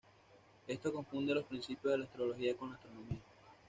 Esto 0.67 0.91
confunde 0.91 1.35
los 1.35 1.43
principios 1.45 1.91
de 1.93 1.97
la 1.99 2.05
astrología 2.05 2.57
con 2.57 2.69
la 2.71 2.75
astronomía. 2.75 3.21